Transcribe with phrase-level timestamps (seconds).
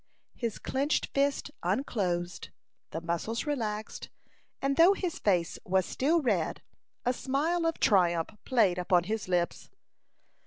[0.33, 2.49] His clinched fist unclosed,
[2.89, 4.09] the muscles relaxed,
[4.59, 6.63] and though his face was still red,
[7.05, 9.69] a smile of triumph played upon his lips.